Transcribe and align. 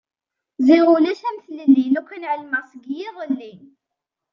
Ziɣ 0.67 0.85
ulac 0.95 1.21
am 1.29 1.37
tlelli... 1.45 1.85
lukan 1.89 2.27
ɛelmeɣ 2.31 2.63
seg 2.67 2.83
yiḍelli! 2.97 3.53